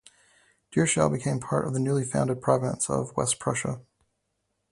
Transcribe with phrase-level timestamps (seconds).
[0.71, 3.81] Dirschau became part of the newly founded Province of West Prussia.